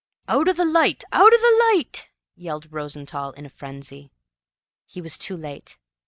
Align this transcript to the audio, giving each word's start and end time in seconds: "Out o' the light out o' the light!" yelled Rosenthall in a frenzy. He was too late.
"Out 0.27 0.49
o' 0.49 0.53
the 0.53 0.65
light 0.65 1.03
out 1.11 1.31
o' 1.31 1.37
the 1.37 1.73
light!" 1.77 2.09
yelled 2.35 2.71
Rosenthall 2.71 3.33
in 3.35 3.45
a 3.45 3.49
frenzy. 3.51 4.09
He 4.87 4.99
was 4.99 5.15
too 5.15 5.37
late. 5.37 5.77